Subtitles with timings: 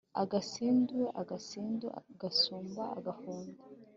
[0.21, 1.87] agasindu, agasindu
[2.21, 3.61] gasumba agafundi